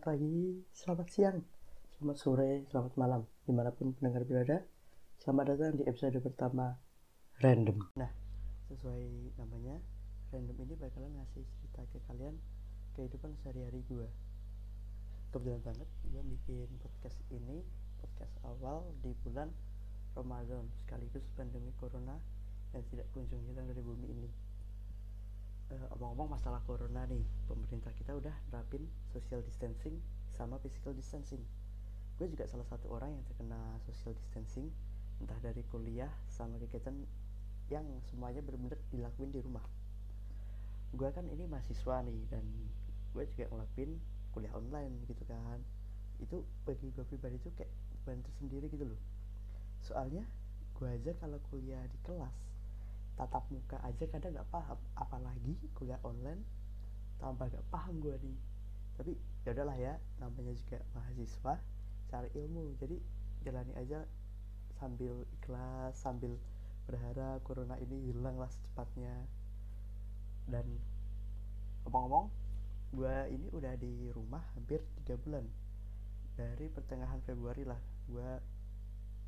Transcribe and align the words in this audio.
Selamat 0.00 0.16
pagi, 0.16 0.40
selamat 0.72 1.08
siang, 1.12 1.38
selamat 1.92 2.16
sore, 2.16 2.64
selamat 2.72 2.92
malam, 2.96 3.22
di 3.44 3.52
mana 3.52 3.68
pun 3.68 3.92
pendengar 3.92 4.24
berada. 4.24 4.64
Selamat 5.20 5.52
datang 5.52 5.76
di 5.76 5.84
episode 5.84 6.16
pertama 6.24 6.72
Random. 7.44 7.84
Nah, 8.00 8.08
sesuai 8.72 9.36
namanya, 9.36 9.76
Random 10.32 10.56
ini 10.56 10.72
bakalan 10.80 11.20
ngasih 11.20 11.44
cerita 11.44 11.84
ke 11.92 12.00
kalian 12.08 12.32
kehidupan 12.96 13.36
sehari-hari 13.44 13.84
gue. 13.92 14.08
Kebetulan 15.36 15.60
banget 15.68 15.88
gue 16.08 16.22
bikin 16.32 16.68
podcast 16.80 17.20
ini, 17.28 17.60
podcast 18.00 18.32
awal 18.48 18.88
di 19.04 19.12
bulan 19.20 19.52
Ramadan, 20.16 20.64
sekaligus 20.80 21.28
pandemi 21.36 21.76
Corona 21.76 22.16
yang 22.72 22.88
tidak 22.88 23.04
kunjung 23.12 23.44
hilang 23.52 23.68
dari 23.68 23.84
bumi 23.84 24.08
ini 24.08 24.49
uh, 25.70 25.94
omong-omong 25.96 26.34
masalah 26.34 26.58
corona 26.66 27.06
nih 27.06 27.22
pemerintah 27.46 27.94
kita 27.94 28.18
udah 28.18 28.34
nerapin 28.50 28.82
social 29.14 29.40
distancing 29.46 29.96
sama 30.34 30.58
physical 30.58 30.94
distancing. 30.94 31.42
Gue 32.18 32.28
juga 32.28 32.44
salah 32.50 32.66
satu 32.68 32.90
orang 32.92 33.14
yang 33.14 33.24
terkena 33.24 33.78
social 33.86 34.12
distancing 34.12 34.68
entah 35.20 35.36
dari 35.40 35.60
kuliah 35.68 36.08
sama 36.32 36.56
kegiatan 36.58 36.96
yang 37.68 37.84
semuanya 38.10 38.42
benar-benar 38.42 38.80
dilakuin 38.90 39.30
di 39.30 39.40
rumah. 39.40 39.62
Gue 40.96 41.06
kan 41.14 41.28
ini 41.30 41.46
mahasiswa 41.46 42.02
nih 42.02 42.20
dan 42.32 42.44
gue 43.14 43.24
juga 43.30 43.46
ngelakuin 43.54 43.94
kuliah 44.34 44.52
online 44.56 45.06
gitu 45.06 45.22
kan. 45.28 45.62
Itu 46.18 46.42
bagi 46.66 46.90
gue 46.90 47.04
pribadi 47.06 47.38
tuh 47.40 47.52
kayak 47.54 47.70
beban 48.00 48.20
tersendiri 48.26 48.66
gitu 48.72 48.84
loh. 48.90 49.00
Soalnya 49.86 50.26
gue 50.76 50.88
aja 50.88 51.12
kalau 51.20 51.38
kuliah 51.52 51.84
di 51.86 51.98
kelas 52.02 52.34
tatap 53.20 53.44
muka 53.52 53.76
aja 53.84 54.04
kadang 54.08 54.32
nggak 54.32 54.48
paham. 54.48 54.80
Apalagi 54.96 55.52
kuliah 55.76 56.00
online 56.00 56.40
tambah 57.20 57.52
gak 57.52 57.66
paham 57.68 58.00
gue 58.00 58.16
nih. 58.16 58.38
Tapi 58.96 59.12
ya 59.44 59.52
udahlah 59.52 59.76
ya 59.76 59.94
namanya 60.16 60.56
juga 60.56 60.80
mahasiswa 60.96 61.54
cari 62.08 62.28
ilmu. 62.32 62.80
Jadi 62.80 62.96
jalani 63.44 63.76
aja 63.76 64.08
sambil 64.80 65.28
ikhlas 65.36 66.00
sambil 66.00 66.40
berharap 66.88 67.44
corona 67.44 67.76
ini 67.76 68.08
hilang 68.08 68.40
lah 68.40 68.48
secepatnya. 68.48 69.12
Dan 70.48 70.64
ngomong-ngomong 71.84 72.32
gue 72.96 73.16
ini 73.36 73.46
udah 73.52 73.76
di 73.76 74.08
rumah 74.16 74.40
hampir 74.56 74.80
tiga 75.04 75.20
bulan. 75.20 75.44
Dari 76.40 76.72
pertengahan 76.72 77.20
Februari 77.28 77.68
lah 77.68 77.78
gue 78.08 78.30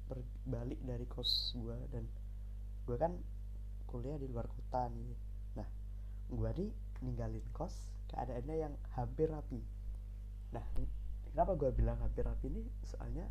berbalik 0.09 0.81
dari 0.83 1.05
kos 1.07 1.53
gue 1.57 1.77
dan 1.93 2.09
gue 2.89 2.97
kan 2.99 3.15
kuliah 3.93 4.17
di 4.17 4.25
luar 4.25 4.49
kota 4.49 4.89
nih. 4.89 5.13
Nah 5.61 5.69
gue 6.33 6.51
nih 6.57 6.71
ninggalin 7.05 7.45
kos 7.53 7.77
keadaannya 8.09 8.57
yang 8.57 8.75
hampir 8.97 9.29
rapi. 9.29 9.61
Nah 10.57 10.65
kenapa 11.29 11.53
gue 11.61 11.69
bilang 11.77 12.01
hampir 12.01 12.25
rapi 12.25 12.49
ini 12.49 12.65
soalnya 12.89 13.29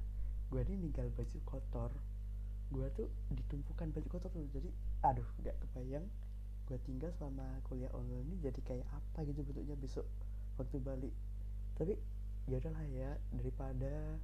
gue 0.53 0.61
nih 0.61 0.77
ninggal 0.77 1.09
baju 1.17 1.37
kotor. 1.49 1.91
Gue 2.69 2.85
tuh 2.93 3.09
ditumpukan 3.33 3.89
baju 3.89 4.07
kotor 4.13 4.29
tuh. 4.29 4.45
Jadi 4.53 4.69
aduh 5.01 5.25
gak 5.41 5.57
kebayang 5.65 6.05
gue 6.69 6.77
tinggal 6.85 7.09
selama 7.17 7.59
kuliah 7.67 7.89
online 7.91 8.23
ini 8.31 8.37
jadi 8.47 8.61
kayak 8.61 8.87
apa 8.93 9.25
gitu 9.25 9.41
bentuknya 9.41 9.73
besok 9.81 10.05
waktu 10.61 10.77
balik. 10.77 11.15
Tapi 11.75 11.97
ya 12.45 12.61
udahlah 12.61 12.85
ya 12.85 13.09
daripada 13.33 14.21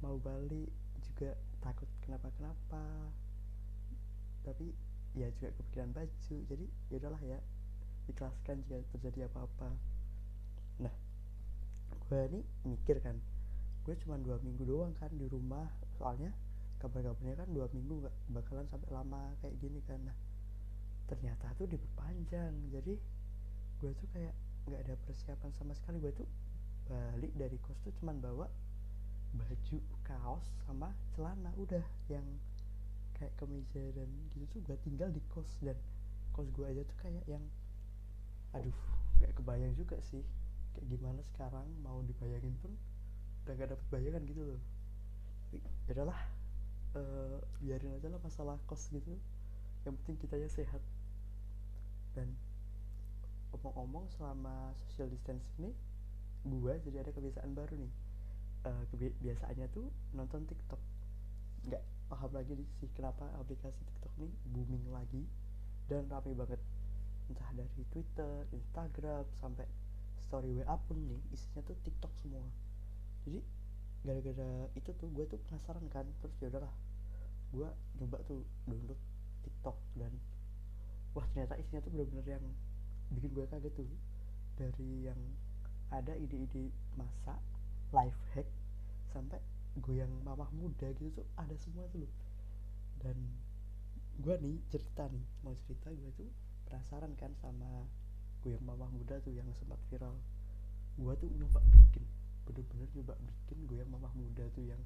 mau 0.00 0.16
balik 0.22 0.70
juga 1.00 1.36
takut 1.62 1.88
kenapa 2.04 2.28
kenapa 2.36 2.82
tapi 4.44 4.76
ya 5.14 5.30
juga 5.38 5.54
kepikiran 5.58 5.90
baju. 5.94 6.36
Jadi 6.50 6.66
ya 6.90 6.96
udahlah 6.98 7.22
ya. 7.22 7.38
Ikhlaskan 8.10 8.60
jika 8.68 8.84
terjadi 8.92 9.32
apa-apa. 9.32 9.72
Nah 10.82 10.94
gue 12.04 12.20
ini 12.28 12.40
mikir 12.68 13.00
kan 13.00 13.16
gue 13.84 13.94
cuma 14.04 14.16
dua 14.20 14.36
minggu 14.44 14.64
doang 14.68 14.92
kan 15.00 15.08
di 15.14 15.24
rumah. 15.30 15.70
Soalnya 15.96 16.34
kabar-kabarnya 16.82 17.40
kan 17.40 17.48
dua 17.48 17.70
minggu 17.72 18.04
gak 18.04 18.14
bakalan 18.28 18.66
sampai 18.68 18.90
lama 18.92 19.32
kayak 19.40 19.56
gini 19.62 19.80
kan. 19.88 20.02
Nah 20.04 20.16
ternyata 21.08 21.48
tuh 21.56 21.64
diperpanjang. 21.64 22.52
Jadi 22.74 22.94
gue 23.80 23.90
tuh 23.96 24.08
kayak 24.12 24.34
nggak 24.64 24.80
ada 24.84 24.94
persiapan 25.08 25.50
sama 25.56 25.72
sekali. 25.72 26.00
Gue 26.00 26.12
tuh 26.12 26.28
balik 26.84 27.32
dari 27.32 27.56
kos 27.64 27.80
tuh 27.80 27.92
cuman 28.00 28.20
bawa 28.20 28.46
baju 29.32 29.76
kaos 30.04 30.44
sama 30.68 30.92
celana. 31.16 31.48
Udah 31.56 31.84
yang 32.12 32.24
kayak 33.24 33.40
kemeja 33.40 33.84
dan 33.96 34.08
gitu 34.36 34.44
tuh 34.52 34.60
gue 34.68 34.76
tinggal 34.84 35.08
di 35.08 35.24
kos 35.32 35.48
dan 35.64 35.80
kos 36.36 36.44
gue 36.52 36.68
aja 36.68 36.84
tuh 36.84 36.96
kayak 37.00 37.24
yang 37.24 37.40
aduh 38.52 38.76
gak 39.16 39.32
kebayang 39.32 39.72
juga 39.72 39.96
sih 40.04 40.20
kayak 40.76 40.92
gimana 40.92 41.24
sekarang 41.32 41.64
mau 41.80 42.04
dibayangin 42.04 42.52
pun 42.60 42.68
udah 43.48 43.56
gak 43.56 43.72
dapet 43.72 43.86
bayangan 43.88 44.22
gitu 44.28 44.42
loh. 44.44 44.60
Tapi 45.48 45.56
adalah 45.88 46.20
ya 46.92 47.00
uh, 47.00 47.40
biarin 47.64 47.96
aja 47.96 48.12
lah 48.12 48.20
masalah 48.20 48.60
kos 48.68 48.92
gitu. 48.92 49.16
Yang 49.88 49.94
penting 50.04 50.16
kita 50.20 50.36
ya 50.36 50.48
sehat. 50.52 50.82
Dan 52.12 52.28
omong-omong 53.56 54.04
selama 54.12 54.76
social 54.84 55.08
distancing 55.08 55.72
nih 55.72 55.74
gue 56.44 56.72
jadi 56.84 57.00
ada 57.00 57.10
kebiasaan 57.16 57.56
baru 57.56 57.72
nih. 57.80 57.92
Uh, 58.64 58.84
kebiasaannya 58.92 59.72
tuh 59.72 59.88
nonton 60.12 60.44
TikTok. 60.44 60.80
Nggak 61.64 61.84
paham 62.08 62.30
lagi 62.36 62.54
sih 62.78 62.90
kenapa 62.94 63.24
aplikasi 63.40 63.80
TikTok 63.80 64.12
ini 64.20 64.28
booming 64.52 64.84
lagi 64.92 65.22
dan 65.88 66.08
rame 66.08 66.32
banget. 66.36 66.60
Entah 67.32 67.50
dari 67.56 67.82
Twitter, 67.88 68.44
Instagram 68.52 69.24
sampai 69.40 69.64
story 70.28 70.52
WA 70.60 70.76
pun 70.88 70.98
nih 71.08 71.20
isinya 71.32 71.64
tuh 71.64 71.76
TikTok 71.84 72.12
semua. 72.20 72.44
Jadi 73.24 73.40
gara-gara 74.04 74.68
itu 74.76 74.90
tuh 75.00 75.08
gue 75.16 75.24
tuh 75.24 75.40
penasaran 75.48 75.84
kan 75.88 76.04
terus 76.20 76.36
ya 76.44 76.52
udahlah 76.52 76.74
gue 77.56 77.68
nyoba 77.96 78.20
tuh 78.28 78.44
download 78.68 79.00
TikTok 79.46 79.76
dan 79.96 80.12
wah 81.16 81.24
ternyata 81.32 81.56
isinya 81.56 81.80
tuh 81.80 81.90
bener-bener 81.96 82.36
yang 82.36 82.44
bikin 83.16 83.30
gue 83.32 83.46
kaget 83.48 83.72
tuh. 83.72 83.88
Dari 84.54 85.08
yang 85.08 85.20
ada 85.90 86.12
ide-ide 86.14 86.68
masak 86.98 87.40
life 87.94 88.20
hack 88.34 88.48
sampai 89.14 89.38
goyang 89.82 90.10
mamah 90.22 90.50
muda 90.54 90.90
gitu 90.94 91.10
tuh 91.10 91.26
ada 91.34 91.54
semua 91.58 91.86
tuh 91.90 92.06
loh. 92.06 92.12
Dan 93.02 93.16
gue 94.22 94.34
nih 94.38 94.62
cerita 94.70 95.10
nih 95.10 95.24
mau 95.42 95.54
cerita 95.66 95.90
gue 95.90 96.10
tuh 96.14 96.30
penasaran 96.70 97.12
kan 97.18 97.34
sama 97.42 97.86
goyang 98.42 98.62
mamah 98.62 98.90
muda 98.94 99.18
tuh 99.22 99.34
yang 99.34 99.46
sempat 99.58 99.78
viral. 99.90 100.14
Gue 100.94 101.14
tuh 101.18 101.30
nyoba 101.34 101.58
bikin 101.70 102.04
bener-bener 102.44 102.88
nyoba 102.94 103.14
bikin 103.18 103.58
goyang 103.66 103.90
mamah 103.90 104.12
muda 104.14 104.44
tuh 104.54 104.62
yang 104.62 104.80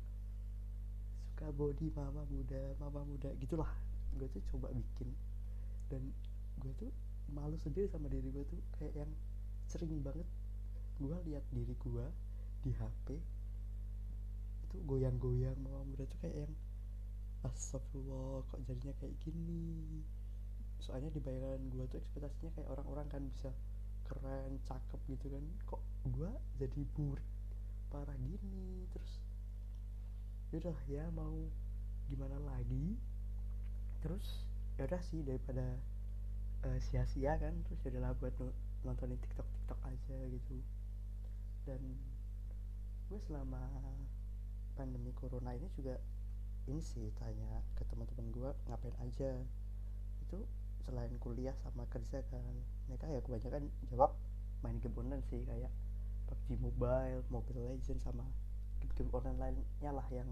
suka 1.28 1.54
body 1.54 1.86
mama 1.94 2.26
muda 2.26 2.74
mama 2.80 3.04
muda 3.04 3.30
gitulah. 3.38 3.68
Gue 4.16 4.26
tuh 4.32 4.40
coba 4.54 4.72
bikin. 4.72 5.12
Dan 5.92 6.12
gue 6.58 6.72
tuh 6.80 6.90
malu 7.30 7.60
sendiri 7.60 7.86
sama 7.92 8.08
diri 8.08 8.32
gue 8.32 8.44
tuh 8.48 8.60
kayak 8.80 9.04
yang 9.04 9.10
sering 9.68 10.00
banget 10.00 10.24
gue 10.98 11.16
lihat 11.28 11.44
diri 11.52 11.76
gue 11.76 12.06
di 12.64 12.72
HP 12.74 13.20
itu 14.68 14.76
goyang-goyang 14.84 15.56
mama 15.64 15.80
muda 15.88 16.04
tuh 16.04 16.20
kayak 16.20 16.44
yang 16.44 16.54
astagfirullah 17.40 18.44
kok 18.52 18.60
jadinya 18.68 18.92
kayak 19.00 19.16
gini? 19.24 20.04
Soalnya 20.84 21.08
di 21.08 21.24
bayangan 21.24 21.72
gue 21.72 21.84
tuh 21.88 21.98
ekspektasinya 22.04 22.52
kayak 22.52 22.68
orang-orang 22.68 23.06
kan 23.08 23.22
bisa 23.32 23.50
keren 24.04 24.60
cakep 24.68 25.00
gitu 25.08 25.26
kan. 25.32 25.44
Kok 25.64 25.82
gue 26.12 26.30
jadi 26.60 26.82
burik 26.92 27.28
parah 27.88 28.16
gini? 28.20 28.84
Terus 28.92 29.12
yaudah 30.52 30.78
ya 30.84 31.08
mau 31.16 31.48
gimana 32.12 32.36
lagi? 32.44 33.00
Terus 34.04 34.44
yaudah 34.76 35.00
sih 35.00 35.24
daripada 35.24 35.64
uh, 36.68 36.78
sia-sia 36.92 37.40
kan 37.40 37.56
terus 37.64 37.80
yaudahlah 37.88 38.12
buat 38.20 38.36
nontonin 38.84 39.16
tiktok 39.24 39.48
tiktok 39.56 39.80
aja 39.88 40.18
gitu. 40.28 40.56
Dan 41.64 41.80
gue 43.08 43.20
selama 43.24 43.64
pandemi 44.78 45.10
corona 45.18 45.50
ini 45.58 45.66
juga 45.74 45.98
ini 46.70 46.78
sih 46.78 47.10
tanya 47.18 47.66
ke 47.74 47.82
teman-teman 47.90 48.30
gue 48.30 48.50
ngapain 48.70 48.94
aja 49.02 49.34
itu 50.22 50.38
selain 50.86 51.10
kuliah 51.18 51.56
sama 51.66 51.82
kerja 51.90 52.22
kan 52.30 52.44
mereka 52.86 53.10
ya 53.10 53.18
kebanyakan 53.18 53.66
jawab 53.90 54.14
main 54.62 54.78
game 54.78 54.94
online 54.94 55.24
sih 55.26 55.42
kayak 55.42 55.74
PUBG 56.30 56.60
Mobile, 56.62 57.20
Mobile 57.32 57.74
Legends 57.74 58.04
sama 58.06 58.22
game-game 58.78 59.10
online 59.10 59.38
lainnya 59.40 59.90
lah 59.90 60.06
yang 60.14 60.28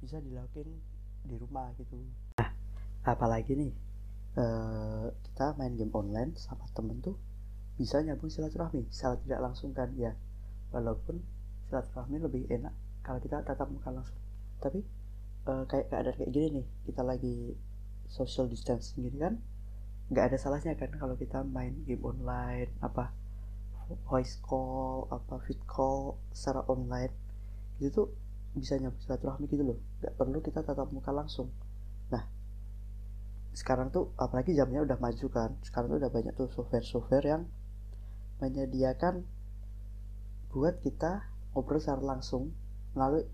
bisa 0.00 0.18
dilakuin 0.18 0.80
di 1.28 1.36
rumah 1.36 1.70
gitu. 1.76 2.00
Nah, 2.40 2.50
apalagi 3.04 3.52
nih 3.52 3.72
uh, 4.40 5.12
kita 5.30 5.54
main 5.60 5.76
game 5.76 5.92
online 5.92 6.34
sama 6.40 6.64
temen 6.72 7.04
tuh 7.04 7.16
bisa 7.76 8.00
nyambung 8.04 8.28
silaturahmi 8.28 8.88
secara 8.92 9.16
tidak 9.24 9.40
langsung 9.40 9.72
kan 9.72 9.92
ya 9.96 10.12
walaupun 10.72 11.20
silaturahmi 11.68 12.20
lebih 12.20 12.44
enak 12.52 12.72
kalau 13.02 13.18
kita 13.22 13.42
tatap 13.44 13.68
muka 13.70 13.90
langsung. 13.92 14.18
Tapi 14.60 14.80
uh, 15.48 15.64
kayak 15.66 15.88
keadaan 15.88 16.16
kayak 16.16 16.32
gini 16.32 16.46
nih 16.60 16.66
kita 16.88 17.02
lagi 17.02 17.56
social 18.10 18.50
distancing 18.50 19.06
gini 19.06 19.18
kan 19.22 19.34
nggak 20.10 20.34
ada 20.34 20.36
salahnya 20.42 20.74
kan 20.74 20.90
kalau 20.98 21.14
kita 21.14 21.46
main 21.46 21.86
game 21.86 22.02
online 22.02 22.74
apa 22.82 23.14
voice 24.10 24.42
call 24.42 25.06
apa 25.10 25.38
vid 25.46 25.60
call 25.66 26.18
secara 26.34 26.66
online. 26.66 27.14
Itu 27.78 27.88
tuh 27.94 28.08
bisa 28.50 28.74
nyampe 28.76 28.98
silaturahmi 29.02 29.46
gitu 29.46 29.62
loh. 29.62 29.78
Nggak 30.02 30.14
perlu 30.18 30.38
kita 30.42 30.66
tatap 30.66 30.90
muka 30.90 31.14
langsung. 31.14 31.50
Nah 32.10 32.26
sekarang 33.50 33.90
tuh 33.90 34.14
apalagi 34.14 34.54
jamnya 34.54 34.82
udah 34.86 34.98
maju 35.02 35.26
kan 35.26 35.50
sekarang 35.66 35.90
tuh 35.90 35.98
udah 35.98 36.12
banyak 36.12 36.34
tuh 36.38 36.46
software-software 36.54 37.26
yang 37.26 37.42
menyediakan 38.38 39.26
buat 40.54 40.78
kita 40.82 41.26
ngobrol 41.54 41.82
secara 41.82 42.02
langsung 42.02 42.54
melalui 42.94 43.24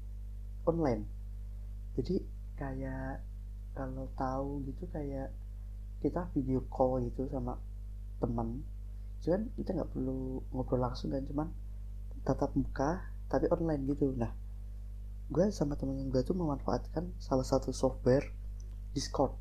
online. 0.66 1.04
Jadi 1.96 2.20
kayak 2.56 3.22
kalau 3.76 4.08
tahu 4.16 4.64
gitu 4.68 4.88
kayak 4.88 5.32
kita 6.00 6.28
video 6.32 6.64
call 6.72 7.00
gitu 7.04 7.28
sama 7.28 7.60
teman 8.20 8.64
cuman 9.20 9.48
kita 9.56 9.72
nggak 9.72 9.90
perlu 9.92 10.44
ngobrol 10.52 10.80
langsung 10.80 11.12
kan 11.12 11.24
cuman 11.24 11.48
tatap 12.24 12.52
muka 12.56 13.04
tapi 13.26 13.48
online 13.52 13.84
gitu. 13.90 14.12
Nah 14.16 14.32
gue 15.26 15.50
sama 15.50 15.74
temen 15.74 16.08
gue 16.08 16.22
tuh 16.22 16.36
memanfaatkan 16.36 17.10
salah 17.18 17.44
satu 17.44 17.74
software 17.74 18.28
Discord. 18.94 19.34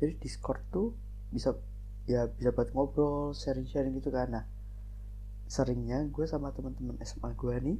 Jadi 0.00 0.16
Discord 0.18 0.60
tuh 0.72 0.96
bisa 1.30 1.54
ya 2.08 2.26
bisa 2.26 2.50
buat 2.50 2.72
ngobrol 2.72 3.36
sharing-sharing 3.36 3.94
gitu 4.00 4.10
kan. 4.10 4.30
Nah 4.34 4.44
seringnya 5.50 6.06
gue 6.08 6.24
sama 6.24 6.54
teman-teman 6.54 6.96
SMA 7.02 7.34
gue 7.34 7.54
nih 7.60 7.78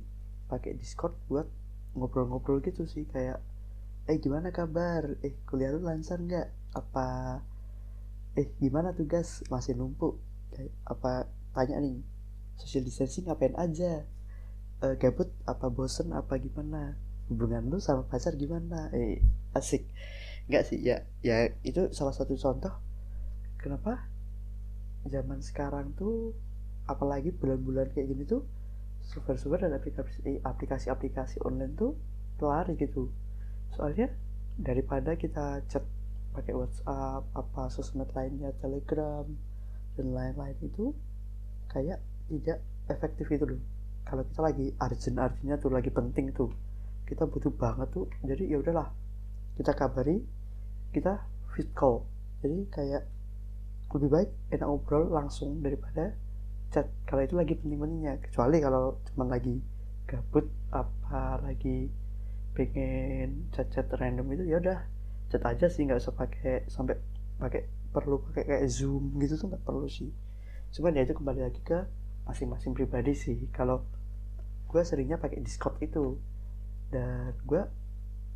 pakai 0.51 0.75
Discord 0.77 1.15
buat 1.31 1.47
ngobrol-ngobrol 1.95 2.63
gitu 2.63 2.87
sih 2.87 3.07
kayak 3.11 3.43
eh 4.11 4.19
gimana 4.19 4.51
kabar? 4.51 5.19
Eh 5.23 5.35
kuliah 5.47 5.71
lu 5.75 5.83
lancar 5.85 6.19
nggak? 6.19 6.49
Apa 6.75 7.41
eh 8.39 8.49
gimana 8.63 8.95
tugas? 8.95 9.43
Masih 9.51 9.75
numpuk? 9.79 10.19
Kayak 10.55 10.73
apa 10.87 11.13
tanya 11.55 11.83
nih 11.83 12.03
social 12.59 12.83
distancing 12.87 13.27
ngapain 13.27 13.55
aja? 13.59 14.07
E, 14.81 14.87
gabut 14.97 15.31
apa 15.47 15.67
bosen 15.71 16.11
apa 16.15 16.39
gimana? 16.39 16.99
Hubungan 17.31 17.71
lu 17.71 17.79
sama 17.79 18.07
pacar 18.07 18.35
gimana? 18.35 18.91
Eh 18.95 19.23
asik. 19.55 19.87
Nggak 20.51 20.65
sih 20.67 20.79
ya 20.83 21.07
ya 21.23 21.51
itu 21.63 21.91
salah 21.95 22.15
satu 22.15 22.35
contoh 22.35 22.75
kenapa 23.61 24.09
zaman 25.07 25.41
sekarang 25.45 25.93
tuh 25.95 26.35
apalagi 26.91 27.31
bulan-bulan 27.31 27.93
kayak 27.95 28.09
gini 28.11 28.25
tuh 28.27 28.43
software-software 29.11 29.67
dan 29.67 29.75
aplikasi 29.75 30.39
aplikasi-aplikasi 30.41 31.43
online 31.43 31.75
tuh 31.75 31.99
pelari 32.39 32.79
gitu. 32.79 33.11
Soalnya 33.75 34.09
daripada 34.55 35.19
kita 35.19 35.67
chat 35.67 35.83
pakai 36.31 36.55
WhatsApp 36.55 37.27
apa 37.35 37.63
sosmed 37.75 38.07
lainnya 38.15 38.55
Telegram 38.63 39.27
dan 39.99 40.07
lain-lain 40.15 40.57
itu 40.63 40.95
kayak 41.75 41.99
tidak 42.31 42.63
efektif 42.87 43.27
itu 43.35 43.45
loh. 43.45 43.63
Kalau 44.07 44.23
kita 44.27 44.41
lagi 44.43 44.67
urgent 44.79 45.19
artinya 45.19 45.55
tuh 45.59 45.71
lagi 45.75 45.91
penting 45.91 46.31
tuh 46.31 46.51
kita 47.07 47.27
butuh 47.27 47.51
banget 47.51 47.91
tuh. 47.91 48.07
Jadi 48.23 48.47
ya 48.47 48.63
udahlah 48.63 48.95
kita 49.59 49.75
kabari 49.75 50.23
kita 50.95 51.19
fit 51.51 51.71
call. 51.75 52.07
Jadi 52.43 52.71
kayak 52.71 53.03
lebih 53.91 54.09
baik 54.09 54.31
enak 54.55 54.67
ngobrol 54.71 55.11
langsung 55.11 55.59
daripada 55.59 56.15
chat 56.71 56.87
kalau 57.07 57.23
itu 57.27 57.35
lagi 57.35 57.59
penting-pentingnya 57.59 58.23
kecuali 58.23 58.63
kalau 58.63 59.03
cuma 59.11 59.27
lagi 59.27 59.59
gabut 60.07 60.47
apa 60.71 61.43
lagi 61.43 61.91
pengen 62.55 63.51
chat-chat 63.55 63.87
random 63.95 64.27
itu 64.35 64.45
ya 64.51 64.59
udah 64.59 64.79
chat 65.31 65.43
aja 65.47 65.71
sih 65.71 65.87
nggak 65.87 66.03
usah 66.03 66.15
pakai 66.15 66.67
sampai 66.67 66.99
pakai 67.39 67.63
perlu 67.91 68.23
pakai 68.23 68.43
kayak 68.47 68.65
zoom 68.71 69.19
gitu 69.19 69.35
tuh 69.39 69.47
nggak 69.51 69.65
perlu 69.67 69.87
sih. 69.91 70.11
Cuman 70.71 70.95
ya 70.95 71.03
itu 71.03 71.15
kembali 71.15 71.41
lagi 71.43 71.61
ke 71.63 71.79
masing-masing 72.27 72.75
pribadi 72.75 73.15
sih. 73.15 73.51
Kalau 73.51 73.83
gue 74.71 74.83
seringnya 74.87 75.19
pakai 75.19 75.43
discord 75.43 75.79
itu. 75.83 76.19
Dan 76.91 77.35
gue 77.47 77.63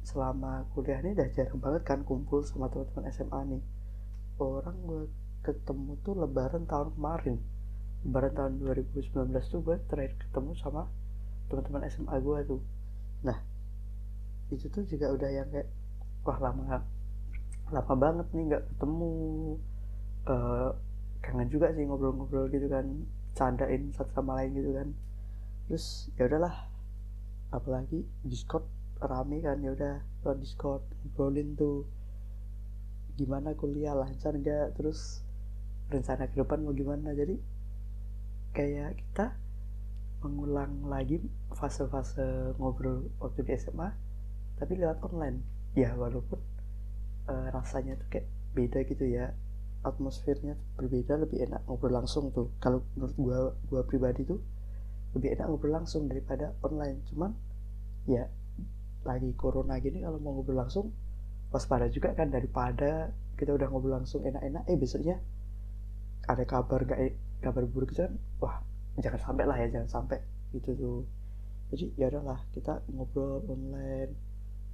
selama 0.07 0.67
kuliah 0.75 1.03
ini 1.03 1.15
udah 1.19 1.29
jarang 1.35 1.59
banget 1.59 1.83
kan 1.83 2.03
kumpul 2.07 2.43
sama 2.43 2.71
teman-teman 2.71 3.11
SMA 3.11 3.41
nih. 3.55 3.63
Orang 4.39 4.77
gue 4.87 5.03
ketemu 5.47 5.99
tuh 6.03 6.15
lebaran 6.19 6.67
tahun 6.67 6.95
kemarin 6.99 7.39
lebaran 8.05 8.33
tahun 8.37 8.53
2019 8.61 9.33
tuh 9.49 9.61
gue 9.65 9.77
terakhir 9.89 10.15
ketemu 10.21 10.53
sama 10.61 10.89
teman-teman 11.49 11.89
SMA 11.89 12.17
gue 12.21 12.39
tuh. 12.45 12.61
Nah 13.25 13.39
itu 14.53 14.69
tuh 14.69 14.85
juga 14.85 15.09
udah 15.13 15.31
yang 15.33 15.49
kayak 15.49 15.69
wah 16.25 16.39
lama 16.41 16.85
lama 17.73 17.95
banget 17.97 18.27
nih 18.37 18.45
nggak 18.53 18.65
ketemu. 18.77 19.13
Uh, 20.25 20.73
kangen 21.25 21.49
juga 21.49 21.73
sih 21.73 21.89
ngobrol-ngobrol 21.89 22.53
gitu 22.53 22.69
kan 22.69 22.85
candain 23.33 23.89
satu 23.97 24.13
sama 24.13 24.37
lain 24.41 24.53
gitu 24.53 24.71
kan. 24.77 24.89
Terus 25.69 26.13
ya 26.21 26.29
udahlah 26.29 26.69
apalagi 27.49 28.05
Discord 28.21 28.69
rame 29.01 29.41
kan 29.41 29.61
ya 29.65 29.73
udah 29.73 30.05
lewat 30.25 30.39
Discord 30.45 30.85
ngobrolin 31.01 31.57
tuh 31.57 31.89
gimana 33.17 33.57
kuliah 33.57 33.97
lancar 33.97 34.37
nggak 34.37 34.77
terus 34.77 35.25
rencana 35.89 36.29
ke 36.29 36.37
depan 36.37 36.61
mau 36.61 36.77
gimana. 36.77 37.17
Jadi 37.17 37.54
kayak 38.55 38.97
kita 39.03 39.35
mengulang 40.25 40.89
lagi 40.89 41.21
fase-fase 41.53 42.57
ngobrol 42.57 43.13
waktu 43.21 43.45
di 43.45 43.53
SMA 43.59 43.93
tapi 44.57 44.79
lewat 44.79 45.03
online. 45.05 45.43
Ya 45.75 45.93
walaupun 45.99 46.39
uh, 47.27 47.51
rasanya 47.51 47.99
tuh 47.99 48.09
kayak 48.09 48.27
beda 48.55 48.87
gitu 48.87 49.05
ya. 49.05 49.35
Atmosfernya 49.85 50.57
berbeda 50.81 51.21
lebih 51.21 51.45
enak 51.45 51.69
ngobrol 51.69 51.93
langsung 51.93 52.33
tuh. 52.33 52.55
Kalau 52.63 52.87
menurut 52.97 53.15
gua 53.21 53.39
gua 53.69 53.83
pribadi 53.85 54.25
tuh 54.25 54.41
lebih 55.13 55.37
enak 55.37 55.45
ngobrol 55.51 55.75
langsung 55.77 56.09
daripada 56.09 56.57
online. 56.65 57.05
Cuman 57.11 57.37
ya 58.09 58.31
lagi 59.05 59.37
corona 59.37 59.77
gini 59.83 60.01
kalau 60.01 60.17
mau 60.23 60.41
ngobrol 60.41 60.65
langsung 60.65 60.95
waspada 61.53 61.91
juga 61.93 62.17
kan. 62.17 62.33
Daripada 62.33 63.13
kita 63.37 63.53
udah 63.53 63.69
ngobrol 63.69 63.99
langsung 64.01 64.25
enak-enak 64.25 64.65
eh 64.71 64.79
besoknya 64.79 65.19
ada 66.25 66.45
kabar 66.49 66.89
gak 66.89 66.99
e, 67.05 67.13
kabar 67.43 67.65
buruk 67.67 67.91
gitu 67.95 68.07
kan 68.07 68.15
wah 68.39 68.57
jangan 69.01 69.21
sampai 69.21 69.45
lah 69.47 69.57
ya 69.59 69.67
jangan 69.71 69.91
sampai 69.91 70.19
gitu 70.55 70.71
tuh. 70.79 71.01
Jadi 71.75 71.91
ya 71.99 72.07
udahlah 72.07 72.39
kita 72.55 72.87
ngobrol 72.95 73.43
online 73.51 74.15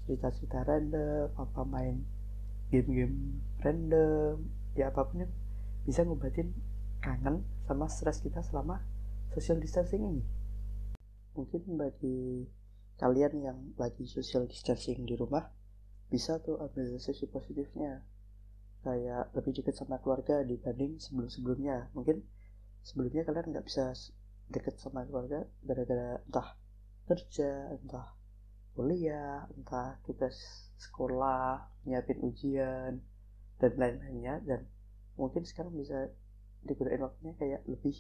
cerita-cerita 0.05 0.67
random 0.67 1.33
apa 1.39 1.63
main 1.65 2.05
game-game 2.69 3.41
random 3.63 4.45
ya 4.77 4.93
apa 4.93 5.07
pun 5.09 5.25
yang 5.25 5.33
bisa 5.89 6.05
ngobatin 6.05 6.53
kangen 7.01 7.47
sama 7.65 7.89
stres 7.89 8.21
kita 8.21 8.45
selama 8.45 8.85
social 9.33 9.57
distancing 9.57 10.03
ini. 10.05 10.23
Mungkin 11.33 11.81
bagi 11.81 12.45
kalian 13.01 13.33
yang 13.41 13.59
lagi 13.81 14.05
social 14.05 14.45
distancing 14.45 15.09
di 15.09 15.17
rumah 15.17 15.49
bisa 16.13 16.43
tuh 16.43 16.61
ambil 16.61 17.01
sisi 17.01 17.25
positifnya. 17.25 18.05
Kayak 18.81 19.33
lebih 19.37 19.61
dekat 19.61 19.77
sama 19.77 20.01
keluarga 20.01 20.41
dibanding 20.45 20.97
sebelum-sebelumnya. 21.01 21.93
Mungkin 21.93 22.25
sebelumnya 22.85 23.23
kalian 23.27 23.53
nggak 23.53 23.67
bisa 23.67 23.93
deket 24.51 24.81
sama 24.83 25.07
keluarga 25.07 25.47
gara-gara 25.63 26.19
entah 26.27 26.59
kerja 27.07 27.77
entah 27.79 28.19
kuliah 28.75 29.47
entah 29.55 29.99
tugas 30.07 30.37
sekolah 30.81 31.69
nyiapin 31.85 32.19
ujian 32.25 33.03
dan 33.61 33.73
lain-lainnya. 33.77 34.41
Dan 34.43 34.65
mungkin 35.21 35.45
sekarang 35.45 35.77
bisa 35.77 36.09
digunakan 36.65 37.09
waktunya 37.09 37.37
kayak 37.37 37.61
lebih 37.69 37.97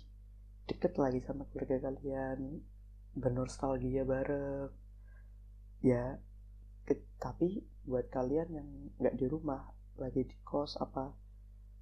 deket 0.64 0.96
lagi 0.96 1.20
sama 1.20 1.44
keluarga 1.52 1.90
kalian 1.90 2.64
bernostalgia 3.12 4.08
bareng. 4.08 4.72
Ya 5.84 6.20
ke, 6.88 6.96
tapi 7.20 7.64
buat 7.84 8.08
kalian 8.08 8.48
yang 8.52 8.68
nggak 9.00 9.16
di 9.16 9.26
rumah 9.28 9.68
lagi 10.00 10.24
di 10.24 10.36
kos 10.44 10.80
apa 10.80 11.12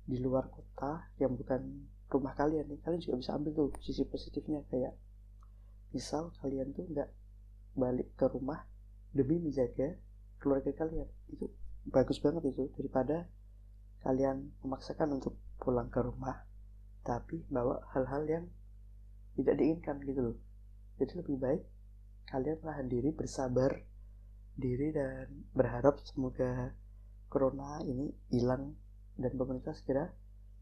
di 0.09 0.19
luar 0.19 0.51
kota 0.51 1.07
yang 1.23 1.39
bukan 1.39 1.87
rumah 2.09 2.33
kalian 2.33 2.65
nih 2.69 2.81
kalian 2.81 3.01
juga 3.05 3.17
bisa 3.21 3.37
ambil 3.37 3.53
tuh 3.53 3.69
sisi 3.85 4.05
positifnya 4.09 4.65
kayak 4.73 4.97
misal 5.93 6.33
kalian 6.41 6.73
tuh 6.73 6.89
nggak 6.89 7.09
balik 7.77 8.09
ke 8.17 8.27
rumah 8.29 8.65
demi 9.13 9.41
menjaga 9.41 9.97
keluarga 10.41 10.73
kalian. 10.73 11.09
Itu 11.29 11.53
bagus 11.89 12.21
banget 12.21 12.49
itu 12.49 12.69
daripada 12.77 13.29
kalian 14.05 14.53
memaksakan 14.65 15.21
untuk 15.21 15.37
pulang 15.59 15.91
ke 15.91 16.01
rumah 16.01 16.45
tapi 17.03 17.41
bawa 17.49 17.81
hal-hal 17.97 18.23
yang 18.29 18.45
tidak 19.37 19.55
diinginkan 19.57 19.97
gitu 20.05 20.21
loh. 20.33 20.37
Jadi 21.01 21.13
lebih 21.25 21.37
baik 21.41 21.63
kalian 22.29 22.59
menahan 22.61 22.89
diri 22.89 23.11
bersabar 23.13 23.73
diri 24.59 24.93
dan 24.93 25.49
berharap 25.55 26.03
semoga 26.05 26.75
corona 27.31 27.81
ini 27.87 28.11
hilang 28.29 28.75
dan 29.17 29.33
pemerintah 29.39 29.73
segera 29.73 30.11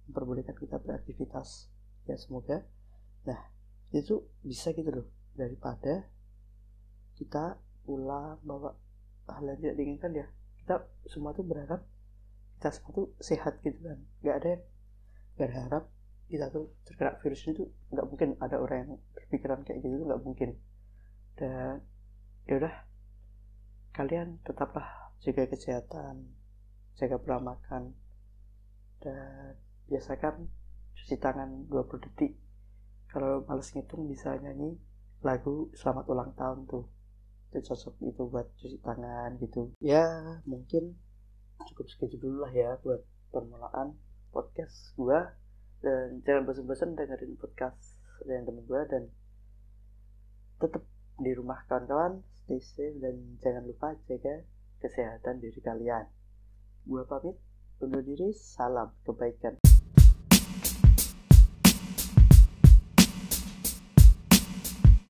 memperbolehkan 0.08 0.56
kita 0.56 0.78
beraktivitas. 0.82 1.70
Ya 2.06 2.16
semoga. 2.18 2.62
Nah 3.26 3.40
itu 3.90 4.26
bisa 4.42 4.70
gitu 4.72 4.90
loh. 4.90 5.06
Daripada 5.36 6.08
kita 7.16 7.60
pulang 7.84 8.40
bawa 8.42 8.72
hal 9.28 9.44
yang 9.46 9.58
tidak 9.58 9.76
diinginkan 9.76 10.12
ya. 10.14 10.26
Kita 10.62 10.82
semua 11.06 11.34
tuh 11.34 11.46
berharap 11.46 11.82
kita 12.56 12.68
semua 12.72 12.90
tuh 12.94 13.06
sehat 13.20 13.60
gitu 13.62 13.78
kan. 13.82 13.98
Nggak 14.22 14.36
ada 14.42 14.48
yang 14.48 14.64
berharap 15.36 15.84
kita 16.26 16.50
tuh 16.50 16.74
terkena 16.82 17.14
virus 17.22 17.46
ini 17.46 17.52
tuh 17.58 17.68
nggak 17.92 18.06
mungkin. 18.06 18.28
Ada 18.40 18.56
orang 18.58 18.78
yang 18.82 18.92
berpikiran 19.14 19.60
kayak 19.66 19.78
gitu 19.84 20.04
nggak 20.06 20.22
mungkin. 20.22 20.50
Dan 21.36 21.84
ya 22.46 22.54
udah 22.62 22.74
kalian 23.92 24.38
tetaplah 24.44 25.12
jaga 25.24 25.48
kesehatan 25.48 26.36
jaga 26.96 27.20
pola 27.20 27.38
makan 27.40 27.92
dan 29.04 29.52
biasakan 29.86 30.50
cuci 30.96 31.16
tangan 31.22 31.70
20 31.70 32.04
detik. 32.10 32.34
Kalau 33.06 33.46
males 33.46 33.70
ngitung 33.70 34.10
bisa 34.10 34.34
nyanyi 34.42 34.74
lagu 35.22 35.70
selamat 35.78 36.04
ulang 36.10 36.30
tahun 36.34 36.66
tuh. 36.66 36.84
Itu 37.50 37.72
cocok 37.72 37.94
itu 38.02 38.22
buat 38.26 38.46
cuci 38.58 38.78
tangan 38.82 39.38
gitu. 39.38 39.72
Ya 39.78 40.04
mungkin 40.44 40.98
cukup 41.70 41.86
segitu 41.88 42.18
dulu 42.20 42.44
lah 42.44 42.52
ya 42.52 42.76
buat 42.82 43.00
permulaan 43.30 43.96
podcast 44.34 44.92
gua. 44.98 45.38
Dan 45.80 46.24
jangan 46.26 46.42
bosan-bosan 46.48 46.98
dengerin 46.98 47.38
podcast 47.38 48.00
dari 48.26 48.42
temen 48.42 48.64
gua 48.66 48.82
dan 48.90 49.06
tetap 50.56 50.82
di 51.20 51.32
rumah 51.36 51.62
kawan-kawan 51.68 52.24
stay 52.44 52.60
safe 52.60 52.96
dan 53.00 53.38
jangan 53.40 53.64
lupa 53.64 53.94
jaga 54.08 54.42
kesehatan 54.82 55.38
diri 55.38 55.60
kalian. 55.62 56.10
Gua 56.84 57.06
pamit 57.06 57.38
undur 57.80 58.00
diri 58.00 58.32
salam 58.32 58.88
kebaikan 59.04 59.65